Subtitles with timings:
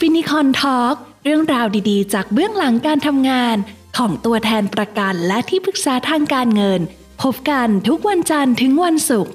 [0.00, 3.56] ฟินิคอนทอล์กเรื่องราวดีๆ จากเบื้องหลังการทำงาน
[3.98, 6.80] ของตัวแทนประกันและที่ปรึกษาทางการเงิน
[7.22, 9.32] พบกันทุกวันจันทร์ถึงวันศุกร์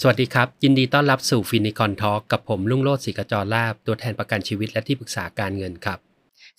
[0.00, 5.98] สวัสดีครับ ยินดีต้อนรับสู่ฟินิคอนทอล์กกับผมลุงโลดศิกจรลาบตัวแทนประกันชีวิตและที่ปรึกษาการเงินครับ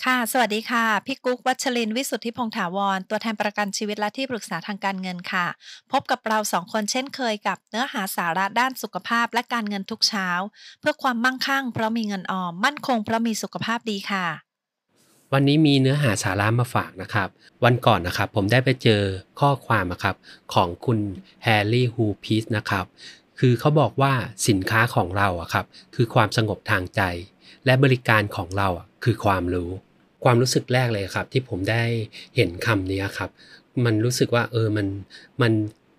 [0.05, 5.45] ค่ะ สวัสดีค่ะ พี่กุ๊กวัชรินวิสุทธิพงษ์ถาวร ตัวแทนประกันชีวิตและที่ปรึกษาทางการเงินค่ะ
[5.91, 10.29] พบกับเราสองคนเช่นเคยกับเนื้อหาสาระด้านสุขภาพและการเงินทุกเช้า
[10.79, 14.25] เพื่อความมั่งคั่ง เพราะมีเงินออม มั่นคงเพราะมีสุขภาพดีค่ะ
[15.33, 17.29] วันนี้มีเนื้อหาสาระมาฝากนะครับ
[17.64, 19.01] วันก่อนนะครับ ผมได้ไปเจอ
[19.39, 20.15] ข้อความอะครับ
[20.53, 21.00] ของคุณ
[21.43, 22.86] แฮร์รี่ฮูพีสนะครับ
[23.39, 24.14] คือเขาบอกว่า
[24.47, 27.01] สินค้าของเราอะครับคือความสงบทางใจ
[27.65, 29.69] และบริการของเราอะ คือความรู้
[30.23, 31.83] ความรู้สึกแรกเลยครับ ที่ผมได้
[32.35, 33.30] เห็นคำนี้ครับ
[33.85, 34.88] มันรู้สึกว่าเออมัน
[35.41, 35.53] มัน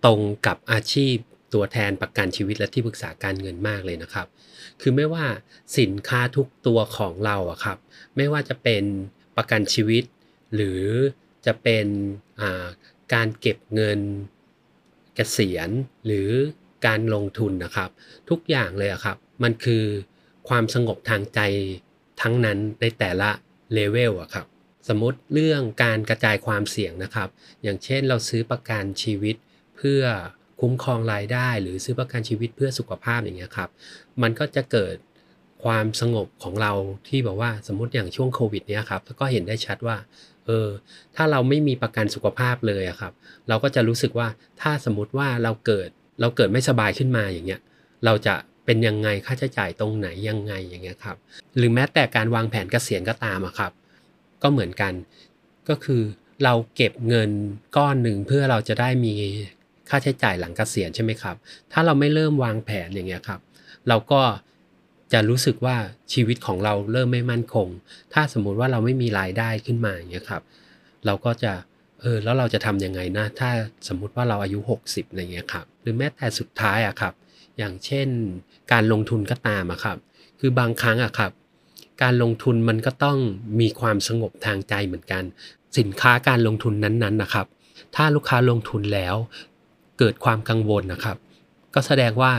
[0.04, 1.16] ตรงกับอาชีพ
[1.54, 4.26] ตัวแทนประกันชีวิตและที่ปรึกษาการเงินมากเลยนะครับ
[4.80, 5.24] คือไม่ว่า
[5.78, 7.78] สินค้าทุกตัวของเราอะครับ
[8.16, 8.84] ไม่ว่าจะเป็น
[9.36, 10.04] ประกันชีวิต
[10.54, 10.82] หรือ
[11.46, 11.86] จะเป็น
[13.14, 14.00] การเก็บเงิน
[15.14, 15.70] เกษียณ
[16.06, 16.28] หรือ
[16.86, 17.90] การลงทุนนะครับ
[18.30, 19.84] ทุกอย่างเลยอะครับ มันคือ
[20.48, 21.40] ความสงบทางใจ
[22.22, 23.30] ทั้งนั้นในแต่ละ
[23.72, 24.46] เลเวลอะครับ
[24.88, 27.28] สมมติเรื่องการกระจายความเสี่ยงนะครับ
[27.62, 29.36] อย่างเช่นเราซื้อประกันชีวิต
[29.76, 30.02] เพื่อ
[30.60, 33.70] คุ้มครองรายได้หรือซื้อประกันชีวิตเพื่อสุขภาพอย่างเงี้ยครับ
[34.22, 34.96] มันก็จะเกิด
[35.64, 36.72] ความสงบของเรา
[37.08, 39.96] ที่แบบว่าสมมติอย่างช่วงโควิดเนี้ยครับก็เห็นได้ชัดว่า
[40.46, 40.68] เออ
[41.16, 43.12] ถ้าเราไม่มีประกันสุขภาพเลยอะครับ
[43.48, 44.28] เราก็จะรู้สึกว่า
[44.60, 45.88] ถ้าสมมติว่าเราเกิด
[46.20, 47.60] เราเกิดไม่สบายขึ้นมาอย่างเงี้ย
[48.04, 48.34] เราจะ
[48.72, 51.16] เป็นยังไงค่าใช้จ่ายตรงไหนยังไงอย่างเงี้ยครับ
[51.56, 53.72] หรือแม้แต่การวางแผนเกษียณก็ตามอะครับ
[54.42, 54.92] ก็เหมือนกัน
[55.68, 56.02] ก็คือ
[56.44, 57.30] เราเก็บเงิน
[57.76, 59.14] ก้อนหนึ่งเพื่อเราจะได้มี
[59.88, 61.36] ค่าใช้จ่ายหลังเกษียณใช่ไหมครับ
[61.72, 63.40] ถ้าเราไม่เริ่มวางแผนอย่างเงี้ยครับ
[63.88, 64.22] เราก็
[65.12, 65.76] จะรู้สึกว่า
[66.12, 67.68] ชีวิตของเราเริ่มไม่มั่นคง
[68.14, 70.42] ถ้าสมมุติว่าเราไม่มีรายได้ขึ้นมาอย่างเงี้ยครับ
[71.06, 71.52] เราก็จะ
[72.00, 73.50] เออแล้วเราจะทำยังไงนะ ถ้า
[73.88, 77.14] สมมุติว่าเราอายุ 60อะไรเงี้ยครับ หรือแม้แต่สุดท้ายอะครับ
[77.60, 78.08] อย่างเช่น
[78.72, 79.98] การลงทุนก็ตามอะครับ
[80.40, 81.32] คือบางครั้งอะครับ
[82.02, 83.18] การลงทุนมันก็ต้อง
[83.60, 85.22] มีความสงบทางใจเหมือนกัน
[85.78, 87.46] สินค้าการลงทุนนั้นๆนะครับ
[87.96, 89.16] ถ้าลูกค้าลงทุนแล้ว
[89.98, 91.16] เกิดความกังวลนะครับ
[91.74, 92.32] ก็แสดงว่า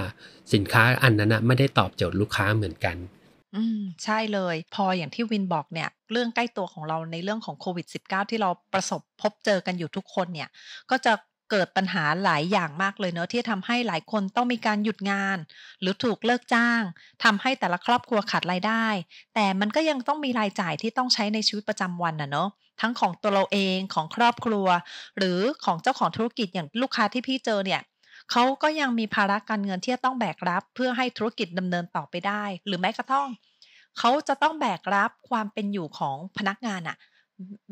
[0.54, 2.98] สินค้าอันนั้นนะไม่ได้ตอบโจทย์ลูกค้าเหมือนกัน
[3.56, 10.50] อืมใช่เลย พออย่างที่วินบอกเนี่ย เรื่องใกล้ตัวของเราในเรื่องของโควิด -19 ที่เราประสบพบเจอกันอยู่ทุกคนเนี่ย
[10.90, 11.14] ก็จะ
[11.52, 15.38] เกิดปัญหาหลายอย่างมากเลยเนอะที่ทำให้หลายคนต้องมีการหยุดงาน
[15.82, 16.82] หรือถูกเลิกจ้าง
[17.24, 18.86] ทำให้แต่ละครอบครัวขาดรายได้
[19.36, 22.50] แต่มันก็ยังต้องมีรายจ่ายที่ต้องใช้ในชีวิตประจำวันน่ะเนอะ
[22.82, 24.68] ทั้งของตัวเราเองของครอบครัว
[25.18, 27.82] หรือของเจ้าของธุรกิจอย่างลูกค้าที่พี่เจอเนี่ย
[28.32, 33.30] เขาก็ยังมีภาระการเงินที่จะต้องแบกรับ เพื่อให้ธุรกิจดำเนินต่อไปได้ หรือแม้กระทั่ง
[34.00, 36.98] เขาจะต้องแบกรับความเป็นอยู่ของพนักงานอะ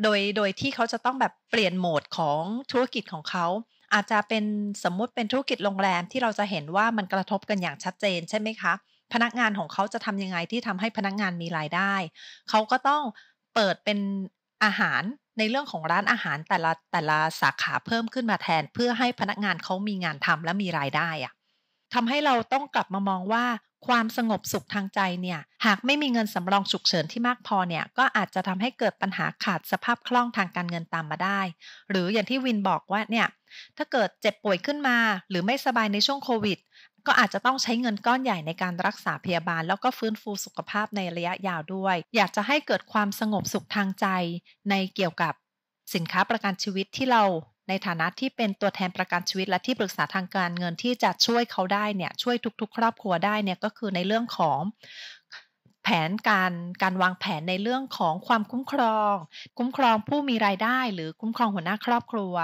[0.03, 2.41] โดยโดยที่เขาจะต้องแบบเปลี่ยนโหมดของ
[2.71, 3.45] ธุรกิจของเขา
[3.93, 4.43] อาจจะเป็น
[4.83, 8.73] สมมุติเป็นธุรกิจโรงแรมที่เราจะเห็นว่ามันกระทบกันอย่างชัดเจนใช่ไหมคะ
[9.13, 11.93] พนักงานของเขาจะทำยังไงที่ทำให้พนักงานมีรายได้
[12.49, 13.03] เขาก็ต้อง
[13.55, 13.99] เปิดเป็น
[14.63, 15.01] อาหาร
[15.37, 21.33] ในเรื่องของร้านอาหารแต่ละแต่ละสาขาเพิ่มขึ้นมาแทน เพื่อให้พนักงานเขามีงานทำและมีรายได้อะ
[21.93, 23.45] ทำให้เราต้องกลับมามองว่า
[23.87, 31.41] ความสงบสุขทางใจเนี่ยหากไม่มีเงินสำรองฉุกเฉินที่มากพอเนี่ยก็อาจจะทำให้เกิดปัญหาขาดสภาพคล่องทางการเงินตามมาได้
[31.89, 33.27] หรืออย่างที่วินบอกว่าเนี่ย
[33.77, 34.97] ถ้าเกิดเจ็บป่วยขึ้นมา
[35.29, 36.59] หรือไม่สบายในช่วงโควิด
[37.07, 44.07] ก็อาจจะต้องใช้เงินก้อนใหญ่ในการรักษาพยาบาล แล้วก็ฟื้นฟูสุขภาพในระยะยาวด้วย อยากจะให้เกิดความสงบสุขทางใจ
[44.69, 45.33] ในเกี่ยวกับ
[45.95, 47.23] สินค้าประกันชีวิตที่เรา
[47.69, 54.59] ในฐานะที่เป็นตัวแทนประกันชีวิต และที่ปรึกษาทางการเงินที่จะช่วยเขาได้เนี่ยช่วยทุก ๆ ครอบครัวได้เนี่ยก็คือในเรื่องของ
[55.83, 56.53] แผนการ
[56.83, 59.15] การวางแผนในเรื่องของความคุ้มครอง
[59.57, 62.35] คุ้มครองผู้มีรายได้ หรือคุ้มครองหัวหน้าครอบครัว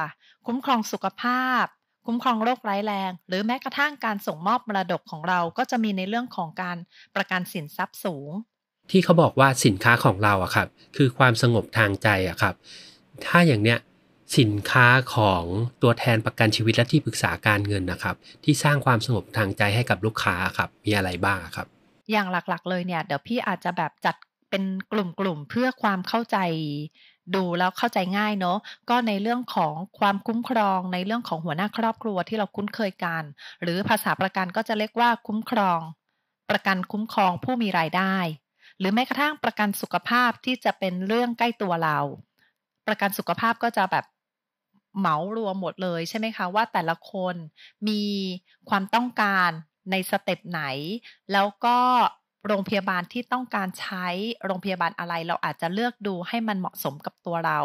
[0.48, 1.64] คุ้มครองสุขภาพ
[2.06, 6.78] คุ้มครองโรคร้ายแรง หรือแม้กระทั่งการส่งมอบมรดกของเราก็จะมีในเรื่องของการ
[7.16, 8.32] ประกันสินทรัพย์สูง
[8.92, 12.56] ที่เขาบอกว่าสินค้าของเราอะครับ คือความสงบทางใจอะครับ
[13.26, 13.80] ถ้าอย่างเนี้ย
[14.38, 15.44] สินค้าของ
[15.82, 21.68] ตัวแทนประกันชีวิตและที่ปรึกษาการเงินนะครับ ที่สร้างความสงบทางใจให้กับลูกค้าครับ มีอะไรบ้างครับ
[22.12, 24.16] อย่างหลักๆ เลยเนี่ย เดี๋ยวพี่อาจจะแบบจัด
[24.50, 26.38] เป็นกลุ่มๆเพื่อความเข้าใจ
[27.36, 28.58] ดูแล้วเข้าใจง่ายเนาะ
[28.90, 33.24] ก็ในเรื่องของความคุ้มครองในเรื่องของหัวหน้าครอบครัวที่เราคุ้นเคยกัน
[33.62, 35.80] หรือภาษาประกันก็จะเรียกว่าคุ้มครอง
[36.50, 38.16] ประกันคุ้มครองผู้มีรายได้
[38.80, 42.00] หรือแม้กระทั่งประกันสุขภาพที่จะเป็นเรื่องใกล้ตัวเรา
[42.88, 44.06] ประกันสุขภาพก็จะแบบ
[45.00, 47.36] เหมารวมหมดเลยใช่ไหมคะว่าแต่ละคน
[47.88, 48.04] มี
[48.70, 49.50] ความต้องการ
[49.92, 50.62] ในสเต็ปไหน
[51.32, 51.78] แล้วก็
[52.48, 54.08] โรงพยาบาลที่ต้องการใช้
[54.46, 57.60] โรงพยาบาลอะไร เราอาจจะเลือกดูให้มันเหมาะสมกับตัวเรา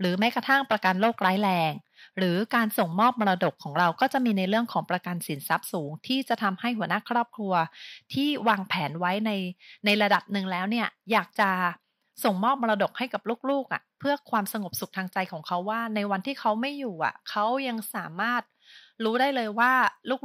[0.00, 1.72] หรือแม้กระทั่งประกันโรคร้ายแรง
[2.18, 7.54] หรือการส่งมอบมรดกของเราก็จะมีในเรื่องของประกันสินทรัพย์สูง ที่จะทำให้หัวหน้าครอบครัว
[8.12, 9.30] ที่วางแผนไว้ใน
[9.84, 11.50] ในระดับหนึ่งแล้วเนี่ยอยากจะ
[12.22, 18.42] ส่งมอบมรดกให้กับลูกๆอะ่ะ เพื่อความสงบสุขทางใจของเขาว่า ในวันที่เขาไม่อยู่อะ เขายังสามารถ
[19.04, 19.72] รู้ได้เลยว่า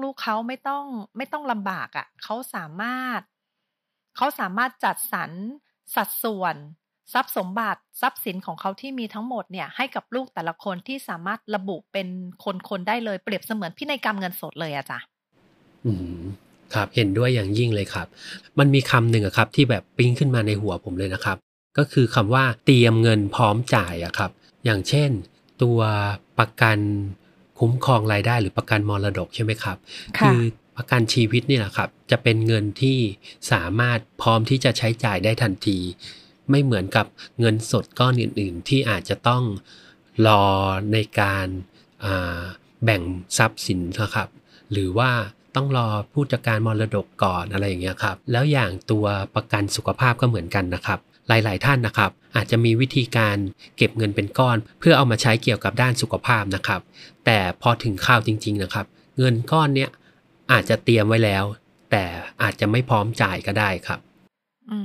[0.03, 0.85] ลูกๆเขาไม่ต้อง
[1.17, 3.21] ไม่ต้องลำบากอะ่ะ เขาสามารถ
[4.17, 5.31] เขาสามารถจัดสรร
[5.95, 6.55] สัดส่วน
[7.13, 12.07] ทรัพย์สมบัติทรัพย์สินของเขาที่มีทั้งหมดเนี่ยให้กับลูกแต่ละคนที่สามารถระบุเป็น
[12.69, 14.99] คนๆได้เลยเปรียบเสมือนพินัยกรรมเงินสดเลยอะจ้ะ
[15.85, 16.21] อืม
[16.73, 18.07] ครับ เห็นด้วยอย่างยิ่งเลยครับ
[18.59, 21.37] มันมีคำหนึ่งอะครับ ที่แบบปิ้งขึ้นมาในหัวผมเลยนะครับ
[21.77, 24.31] ก็คือคำว่าเตรียมเงินพร้อมจ่ายอะครับ
[24.65, 25.09] อย่างเช่น
[25.61, 25.79] ตัว
[26.39, 26.77] ประกัน
[27.59, 29.77] คุ้มครองรายได้หรือประกันมรดกใช่ไหมครับ
[30.19, 30.39] คือ
[30.77, 32.99] ประกันชีวิตนี่แหละครับ จะเป็นเงินที่
[33.51, 35.77] สามารถพร้อมที่จะใช้จ่ายได้ทันที
[36.49, 37.05] ไม่เหมือนกับ
[37.39, 39.43] เงินสดก้อนอื่น ๆ ที่อาจจะต้อง
[40.27, 40.43] รอ
[40.93, 41.47] ในการ
[42.83, 43.01] แบ่ง
[43.37, 44.29] ทรัพย์สินนะครับ
[44.71, 45.11] หรือว่า
[45.55, 49.05] ต้องรอผู้จัดการมรดกก่อนอะไรอย่างเงี้ยครับ แล้วอย่างตัว
[49.35, 50.99] ประกันสุขภาพก็เหมือนกันนะครับ
[51.29, 53.37] หลาย ๆ ท่านนะครับ อาจจะมีวิธีการ
[53.77, 56.81] เก็บเงินเป็นก้อน เพื่อเอามาใช้เกี่ยวกับด้านสุขภาพนะครับ
[57.25, 58.85] แต่พอถึงข้าวจริง ๆ นะครับ
[59.17, 59.89] เงินก้อนเนี้ย
[60.51, 61.43] อาจจะเตรียมไว้แล้ว
[61.91, 62.03] แต่
[62.41, 63.99] อาจจะไม่พร้อมจ่ายก็ได้ครับ
[64.71, 64.79] อื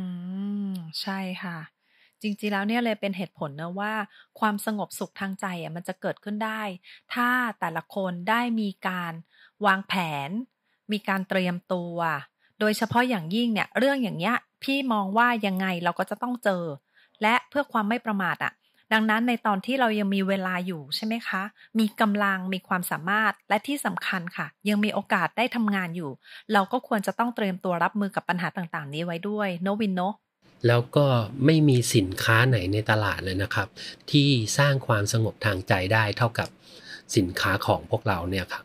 [0.71, 1.59] ม ใช่ค่ะ
[2.23, 3.93] จริง ๆ แล้วเนี่ยเลยเป็นเหตุผลนะว่า
[4.41, 6.63] ความสงบสุขทางใจอะมันจะเกิดขึ้นได้
[7.15, 7.29] ถ้า
[7.61, 9.13] แต่ละคนได้มีการ
[9.67, 9.95] วางแผ
[10.29, 10.31] น
[10.93, 11.97] มีการเตรียมตัว
[12.61, 16.65] โดยเฉพาะอย่างยิ่งเนี่ย เรื่องอย่างเงี้ย พี่มองว่ายังไงเราก็จะต้องเจอ
[17.23, 18.53] และเพื่อความไม่ประมาทอะ
[18.93, 21.43] ดังนั้นในตอนที่เรายังมีเวลาอยู่ใช่ไหมคะ
[21.79, 26.11] มีกำลังมีความสามารถและที่สำคัญค่ะ ยังมีโอกาสได้ทำงานอยู่
[26.53, 30.01] เราก็ควรจะต้องเตรียมตัวรับมือกับปัญหาต่างๆ นี้ไว้ด้วยโนวินโน
[30.67, 31.07] แล้วก็
[31.45, 33.69] ไม่มีสินค้าไหนในตลาดเลยนะครับ
[34.11, 34.29] ที่
[34.59, 36.49] สร้างความสงบทางใจได้เท่ากับ
[37.17, 38.65] สินค้าของพวกเราเนี่ยครับ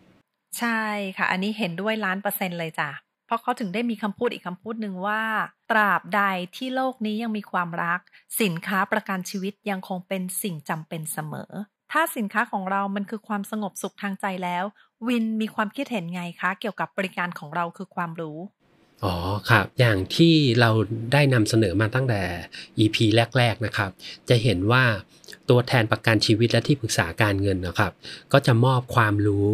[0.60, 0.82] ใช่
[1.18, 2.90] ค่ะ อันนี้เห็นด้วยล้านเปอร์เซ็นต์เลยจ้ะ
[3.30, 5.22] เพราะเขาถึงได้มีคำพูดอีกคำพูดหนึ่งว่า
[5.72, 6.22] ตราบใด
[6.56, 8.00] ที่โลกนี้ยังมีความรัก
[8.42, 11.52] สินค้าประกันชีวิตยังคงเป็นสิ่งจำเป็นเสมอ
[11.92, 14.64] ถ้าสินค้าของเรามันคือความสงบสุขทางใจแล้ว
[15.08, 18.38] วินมีความคิดเห็นไงคะ เกี่ยวกับบริการของเราคือความรู้
[19.04, 19.16] อ๋อ
[19.50, 20.70] ครับ อย่างที่เรา
[21.14, 22.22] ได้นำเสนอมาตั้งแต่
[22.80, 22.98] EP
[23.38, 23.92] แรก ๆ นะครับ
[24.30, 24.84] จะเห็นว่า
[25.50, 27.92] ตัวแทนประกันชีวิตและที่ปรึกษาการเงินนะครับ
[28.34, 29.50] ก็จะมอบความรู้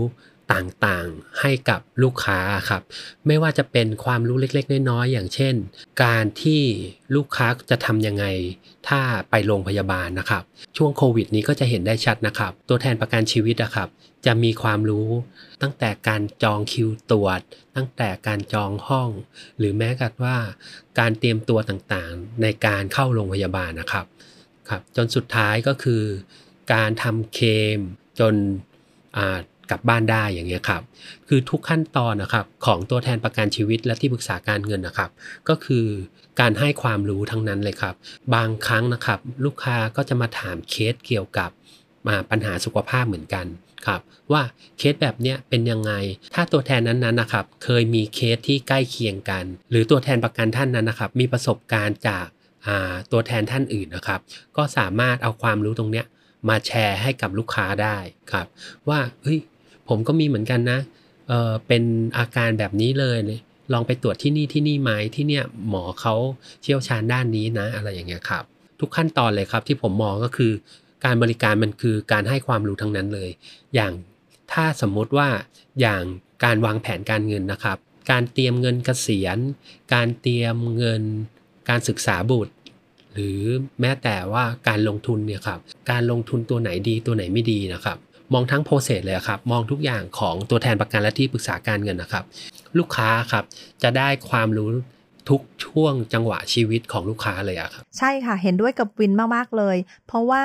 [0.54, 2.40] ต่างๆ ให้กับลูกค้า
[2.70, 2.82] ครับ
[3.28, 5.56] ไม่ว่าจะเป็นความรู้เล็กๆ น้อยๆ อย่างเช่น
[6.04, 6.62] การที่
[7.16, 8.26] ลูกค้าจะทำยังไง
[8.88, 10.44] ถ้าไปโรงพยาบาลนะครับ
[10.78, 13.90] ช่วงโควิดนี้ก็จะเห็นได้ชัดนะครับ ตัวแทนประกันชีวิตนะครับ
[14.26, 15.10] จะมีความรู้
[15.62, 17.40] ตั้งแต่การจองคิวตรวจ
[17.76, 19.10] ตั้งแต่การจองห้อง
[19.58, 20.38] หรือแม้กระทั่งว่า
[21.00, 24.06] การเตรียมตัวต่างๆ ในการเข้าโรงพยาบาลนะครับ
[24.70, 26.04] ครับ จนสุดท้ายก็คือ
[26.74, 27.40] การทำเคล
[27.78, 27.80] ม
[28.20, 28.34] จน
[29.70, 30.82] กลับบ้านได้อย่างเงี้ยครับ
[31.28, 35.10] คือทุกขั้นตอนนะครับของตัวแทนประกันชีวิตและที่ปรึกษาการเงินนะครับ
[35.50, 35.86] ก็คือ
[36.40, 37.96] การให้ความรู้ทั้งนั้นเลยครับ
[38.36, 41.50] บางครั้งนะครับ ลูกค้าก็จะมาถามเคสเกี่ยวกับ
[42.08, 43.46] มาปัญหาสุขภาพเหมือนกัน
[43.88, 44.02] ครับ
[44.32, 44.42] ว่า
[44.78, 45.94] เคสแบบเนี้ยเป็นยังไง
[46.34, 52.26] ถ้าตัวแทนนั้นๆนะครับ เคยมีเคสที่ใกล้เคียงกัน หรือตัวแทนประกันท่านนั้นนะครับ มีประสบการณ์จาก
[53.12, 54.20] ตัวแทนท่านอื่นนะครับ
[54.58, 56.06] ก็สามารถเอาความรู้ตรงเนี้ย
[56.50, 57.98] มาแชร์ให้กับลูกค้าได้
[58.32, 58.48] ครับ
[58.90, 59.40] ว่าเฮ้ย
[59.90, 60.80] ผมก็มีเหมือนกันนะ
[61.28, 61.84] เออเป็น
[62.18, 63.18] อาการแบบนี้เลย
[63.74, 66.16] ลองไปตรวจที่นี่ที่นี่ไหมที่เนี่ยหมอเขา
[66.62, 68.44] เชี่ยวชาญด้านนี้นะ อะไรอย่างเงี้ยครับ
[68.80, 70.52] ทุกขั้นตอนเลยครับที่ผมมองก็คือ
[71.06, 73.30] การบริการมันคือการให้ความรู้ทั้งนั้นเลย
[73.76, 73.94] อย่าง
[74.52, 75.30] ถ้าสมมุติว่า
[75.82, 76.04] อย่าง
[76.44, 77.78] การวางแผนการเงินนะครับ
[78.12, 79.38] การเตรียมเงินเกษียณ
[79.94, 81.04] การเตรียมเงิน
[81.70, 82.54] การศึกษาบุตร
[83.14, 83.40] หรือ
[83.82, 85.60] แม้แต่ว่าการลงทุนเนี่ยครับ
[85.92, 87.98] การลงทุนตัวไหนดีตัวไหนไม่ดีนะครับ
[88.34, 92.24] มองทั้งโปรเซสเลยครับ มองทุกอย่างของตัวแทนประกันและที่ปรึกษาการเงินนะครับ
[92.78, 93.44] ลูกค้าครับ
[93.84, 94.70] จะได้ความรู้
[95.30, 99.78] ทุกช่วงจังหวะชีวิตของลูกค้าเลยอะครับ ใช่ค่ะเห็นด้วยกับวินมากๆเลย
[100.08, 100.44] เพราะว่า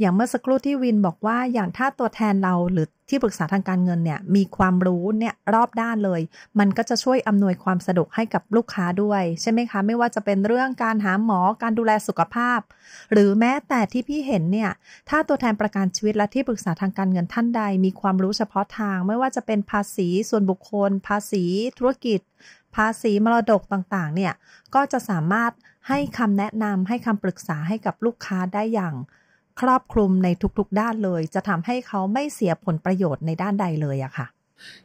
[0.00, 6.20] อย่างเมื่อสักครู่ที่วินบอกว่าอย่างถ้าตัวแทนเราหรือที่ปรึกษาทางการเงินเนี่ยมีความรู้เนี่ยรอบด้านเลย
[6.58, 12.60] มันก็จะช่วยอำนวยความสะดวกให้กับลูกค้าด้วย ใช่ไหมคะ ไม่ว่าจะเป็นเรื่องการหาหมอการดูแลสุขภาพ
[13.12, 14.70] หรือแม้แต่ที่พี่เห็นเนี่ย
[15.08, 21.44] ถ้าตัวแทนประกันชีวิตและที่ปรึกษาทางการเงินท่านใด มีความรู้เฉพาะทาง ไม่ว่าจะเป็นภาษีส่วนบุคคล ภาษี
[21.78, 22.20] ธุรกิจ
[22.76, 24.32] ภาษีมรดกต่างๆ เนี่ย
[24.74, 25.52] ก็จะสามารถ
[25.88, 28.94] ให้คำแนะนำให้คำปรึกษาให้กับลูกค้าได้อย่าง
[29.60, 30.28] ครอบคลุมใน
[30.58, 34.26] ทุกๆ ด้านเลย จะทำให้เขาไม่เสียผลประโยชน์ในด้านใดเลยอะค่ะ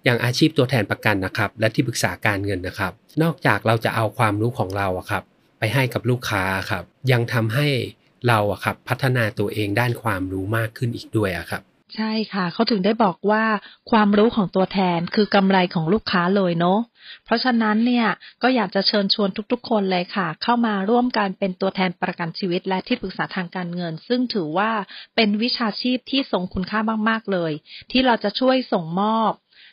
[0.04, 2.94] อย่างอาชีพตัวแทนประกันนะครับ และที่ปรึกษาการเงินนะครับ
[3.24, 5.24] นอกจากเราจะเอาความรู้ของเราอะครับ
[5.60, 7.68] ไปให้กับลูกค้าครับ ยังทำให้
[8.28, 11.62] เราอะครับพัฒนาตัวเองด้านความรู้มากขึ้นอีกด้วยอะครับ
[11.96, 13.44] ใช่ค่ะ เขาถึงได้บอกว่า
[13.92, 16.80] ความรู้ของตัวแทนคือกำไรของลูกค้าเลยเนาะ
[17.26, 18.08] เพราะฉะนั้นเนี่ย
[18.42, 24.72] ก็อยากจะเชิญชวนทุกๆ คนเลยค่ะ เข้ามาร่วมกันเป็นตัวแทนประกันชีวิต และที่ปรึกษาทางการเงิน ซึ่งถือว่า
[25.16, 26.80] เป็นวิชาชีพที่ทรงคุณค่า
[27.10, 27.52] มากๆเลย
[27.92, 29.32] ที่เราจะช่วยส่งมอบ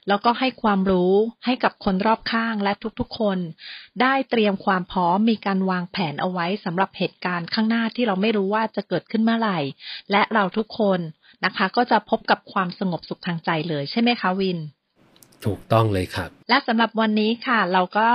[0.08, 3.38] แล้วก็ให้ความรู้ให้กับคนรอบข้างและทุกๆคน
[4.02, 9.58] ได้เตรียมความพร้อมมีการวางแผนเอาไว้สำหรับเหตุการณ์ข้างหน้าที่เราไม่รู้ว่าจะเกิดขึ้นเมื่อไหร่
[10.10, 11.00] และเราทุกคน
[11.44, 14.60] นะคะ ก็จะพบกับความสงบสุขทางใจเลยใช่ไหมคะวิน
[15.46, 18.08] ถูกต้องเลยครับ และสำหรับวันนี้ค่ะ เราก็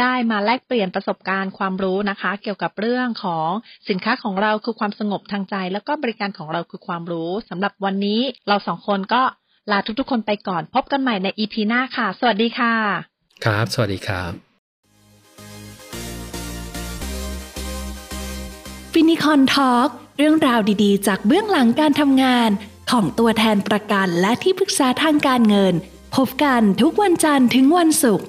[0.00, 3.50] ได้มาแลกเปลี่ยนประสบการณ์ความรู้นะคะ เกี่ยวกับเรื่องของ
[3.88, 9.22] สินค้าของเราคือความสงบทางใจ แล้วก็บริการของเราคือความรู้สำหรับวันนี้เราสองคนก็
[9.70, 12.74] ลาทุกๆคนไปก่อน พบกันใหม่ในอีพีหน้าค่ะ สวัสดีค่ะ
[13.44, 14.32] ครับ สวัสดีครับ
[18.92, 19.88] ฟินิคอนทอล์ก
[20.18, 22.50] เรื่องราวดีๆ จากเบื้องหลังการทำงาน
[22.90, 25.74] ของตัวแทนประกันและที่ปรึกษาทางการเงิน
[26.16, 28.26] พบกันทุกวันจันทร์ถึงวันศุกร์